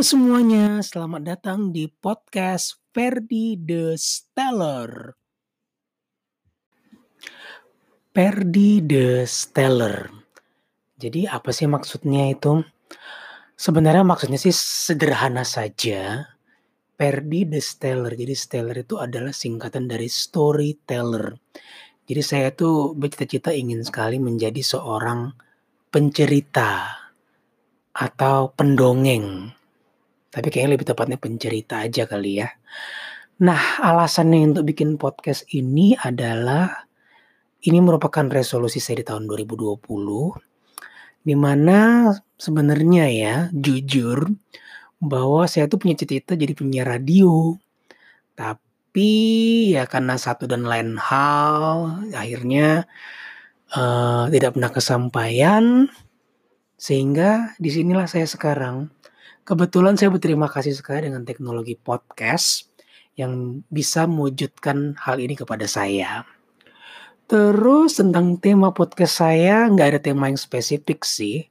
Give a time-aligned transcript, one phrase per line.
[0.00, 5.12] Semuanya, selamat datang di podcast Ferdi The Stellar.
[8.08, 10.08] Ferdi The Stellar.
[10.96, 12.64] Jadi apa sih maksudnya itu?
[13.52, 16.32] Sebenarnya maksudnya sih sederhana saja.
[16.96, 18.16] Ferdi The Stellar.
[18.16, 21.36] Jadi Stellar itu adalah singkatan dari storyteller.
[22.08, 25.28] Jadi saya tuh bercita-cita ingin sekali menjadi seorang
[25.92, 26.88] pencerita
[27.92, 29.59] atau pendongeng.
[30.30, 32.48] Tapi kayaknya lebih tepatnya pencerita aja kali ya.
[33.42, 36.86] Nah, alasannya untuk bikin podcast ini adalah
[37.66, 39.80] ini merupakan resolusi saya di tahun 2020
[41.20, 42.08] di mana
[42.40, 44.32] sebenarnya ya jujur
[45.00, 47.56] bahwa saya tuh punya cita-cita jadi penyiar radio.
[48.36, 49.12] Tapi
[49.76, 52.88] ya karena satu dan lain hal akhirnya
[53.76, 55.64] uh, tidak pernah kesampaian
[56.80, 58.88] sehingga di sinilah saya sekarang
[59.44, 62.70] Kebetulan saya berterima kasih sekali dengan teknologi podcast
[63.18, 66.24] yang bisa mewujudkan hal ini kepada saya.
[67.30, 71.46] Terus tentang tema podcast saya nggak ada tema yang spesifik sih.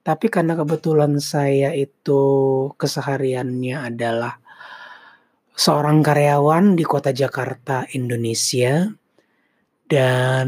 [0.00, 2.22] Tapi karena kebetulan saya itu
[2.80, 4.40] kesehariannya adalah
[5.52, 8.88] seorang karyawan di kota Jakarta, Indonesia
[9.84, 10.46] dan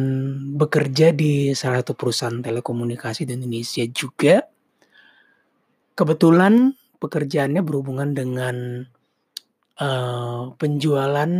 [0.56, 4.40] bekerja di salah satu perusahaan telekomunikasi di Indonesia juga.
[5.92, 8.86] Kebetulan pekerjaannya berhubungan dengan
[9.76, 11.30] uh, penjualan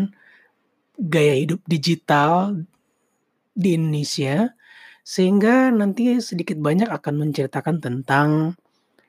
[1.01, 2.61] gaya hidup digital
[3.57, 4.53] di Indonesia
[5.03, 8.55] sehingga nanti sedikit banyak akan menceritakan tentang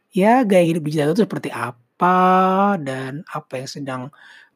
[0.09, 4.01] ya gaya hidup digital itu seperti apa dan apa yang sedang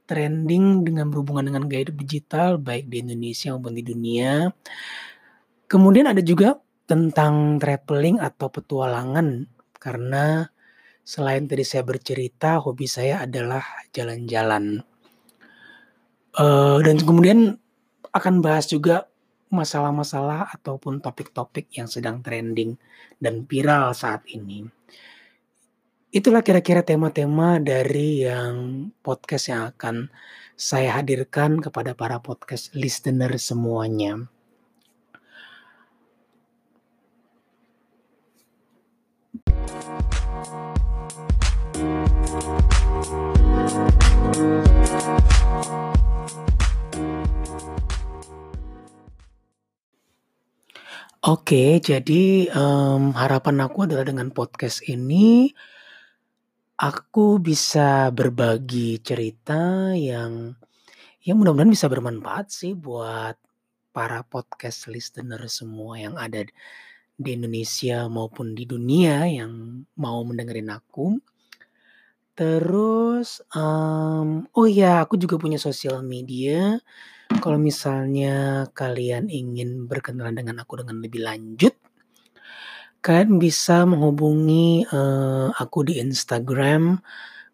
[0.07, 4.49] trending dengan berhubungan dengan gaya hidup digital baik di Indonesia maupun di dunia.
[5.67, 6.57] Kemudian ada juga
[6.87, 9.43] tentang traveling atau petualangan
[9.77, 10.47] karena
[11.07, 13.63] Selain tadi saya bercerita, hobi saya adalah
[13.95, 14.83] jalan-jalan.
[16.35, 17.55] Uh, dan kemudian
[18.11, 19.07] akan bahas juga
[19.47, 22.75] masalah-masalah ataupun topik-topik yang sedang trending
[23.23, 24.67] dan viral saat ini.
[26.11, 30.11] Itulah kira-kira tema-tema dari yang podcast yang akan
[30.59, 34.27] saya hadirkan kepada para podcast listener semuanya.
[51.27, 55.51] Oke, jadi, um, harapan aku adalah dengan podcast ini,
[56.77, 60.55] aku bisa berbagi cerita yang
[61.25, 63.35] ya mudah-mudahan bisa bermanfaat sih buat
[63.91, 66.45] para podcast listener semua yang ada
[67.17, 71.17] di Indonesia maupun di dunia yang mau mendengarin aku.
[72.37, 76.77] Terus, um, oh ya aku juga punya sosial media
[77.41, 81.75] kalau misalnya kalian ingin berkenalan dengan aku dengan lebih lanjut,
[83.03, 87.03] kalian bisa menghubungi uh, aku di Instagram,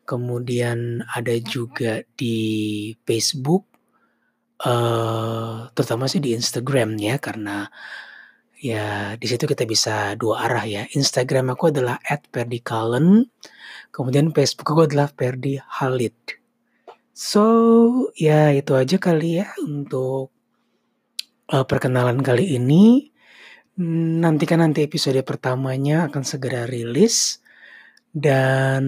[0.06, 2.38] kemudian ada juga di
[3.02, 3.66] Facebook,
[4.62, 7.68] uh, terutama sih di Instagram ya karena
[8.64, 10.88] ya di situ kita bisa dua arah ya.
[10.96, 12.00] Instagram aku adalah
[12.32, 13.28] @perdikalen,
[13.92, 16.16] kemudian Facebook aku adalah Perdi Halid.
[17.12, 17.44] So,
[18.16, 20.32] ya itu aja kali ya untuk,
[21.52, 23.12] uh, perkenalan kali ini.
[24.24, 27.42] Nantikan nanti episode pertamanya akan segera rilis
[28.14, 28.86] dan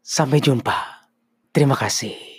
[0.00, 1.06] sampai jumpa.
[1.52, 2.31] Terima kasih.